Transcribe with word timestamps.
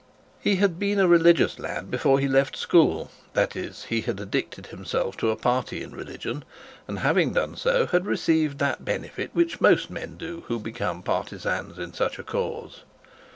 He 0.39 0.55
had 0.55 0.79
been 0.79 0.97
a 0.99 1.07
religious 1.07 1.59
lad 1.59 1.91
before 1.91 2.17
he 2.17 2.27
left 2.27 2.57
school. 2.57 3.11
That 3.33 3.55
is, 3.55 3.83
he 3.83 4.01
had 4.01 4.19
addicted 4.19 4.65
himself 4.65 5.15
to 5.17 5.29
a 5.29 5.35
party 5.35 5.83
of 5.83 5.93
religion, 5.93 6.43
and 6.87 6.97
having 6.97 7.33
done 7.33 7.55
so 7.55 7.85
had 7.85 8.07
received 8.07 8.57
that 8.57 8.83
benefit 8.83 9.29
which 9.33 9.61
most 9.61 9.91
men 9.91 10.17
do 10.17 10.41
who 10.47 10.57
become 10.57 11.03
partisans 11.03 11.77
in 11.77 11.93
such 11.93 12.17
a 12.17 12.23
cause. 12.23 12.81